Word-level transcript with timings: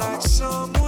like 0.00 0.22
some 0.22 0.79